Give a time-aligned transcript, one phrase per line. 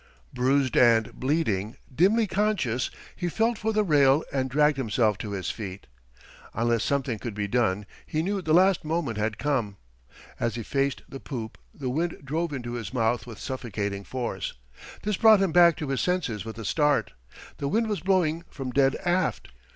[0.33, 5.51] Bruised and bleeding, dimly conscious, he felt for the rail and dragged himself to his
[5.51, 5.85] feet.
[6.55, 9.77] Unless something could be done, he knew the last moment had come.
[10.39, 14.55] As he faced the poop, the wind drove into his mouth with suffocating force.
[15.03, 17.13] This brought him back to his senses with a start.
[17.57, 19.49] The wind was blowing from dead aft!